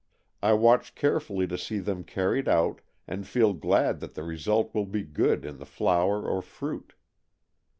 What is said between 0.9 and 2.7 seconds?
carefully to see them carried